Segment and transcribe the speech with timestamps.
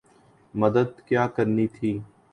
[0.53, 1.91] مدد کیا کرنی تھی۔